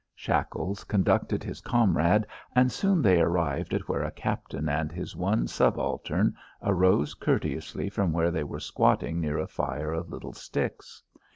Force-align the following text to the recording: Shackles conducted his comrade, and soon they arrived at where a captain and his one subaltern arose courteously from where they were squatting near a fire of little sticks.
Shackles 0.15 0.83
conducted 0.83 1.43
his 1.43 1.61
comrade, 1.61 2.25
and 2.55 2.71
soon 2.71 3.03
they 3.03 3.21
arrived 3.21 3.71
at 3.71 3.87
where 3.87 4.01
a 4.01 4.09
captain 4.09 4.67
and 4.67 4.91
his 4.91 5.15
one 5.15 5.45
subaltern 5.47 6.35
arose 6.63 7.13
courteously 7.13 7.87
from 7.91 8.11
where 8.11 8.31
they 8.31 8.43
were 8.43 8.59
squatting 8.59 9.21
near 9.21 9.37
a 9.37 9.45
fire 9.45 9.93
of 9.93 10.09
little 10.09 10.33
sticks. 10.33 11.03